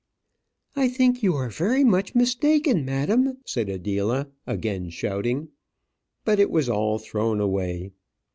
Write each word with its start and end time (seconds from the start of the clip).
"I 0.75 0.89
think 0.89 1.21
you 1.21 1.35
are 1.35 1.51
very 1.51 1.83
much 1.83 2.15
mistaken, 2.15 2.83
madam," 2.83 3.37
said 3.45 3.69
Adela, 3.69 4.29
again 4.47 4.89
shouting. 4.89 5.49
But 6.25 6.39
it 6.39 6.49
was 6.49 6.67
all 6.67 6.97
thrown 6.97 7.39
away. 7.39 7.91